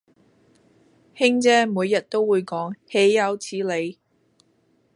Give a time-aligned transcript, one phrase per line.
[1.15, 3.99] 卿姐每日都會講豈有此理